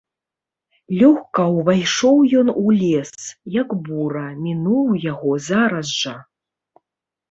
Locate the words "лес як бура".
2.81-4.27